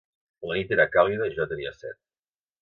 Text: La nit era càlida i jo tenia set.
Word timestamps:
La 0.51 0.55
nit 0.59 0.73
era 0.77 0.87
càlida 0.95 1.27
i 1.33 1.35
jo 1.37 1.47
tenia 1.53 1.75
set. 1.83 2.01